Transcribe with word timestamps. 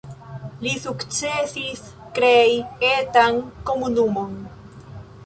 Li 0.67 0.71
sukcesis 0.85 1.83
krei 2.19 2.55
etan 2.93 3.39
komunumon. 3.69 4.33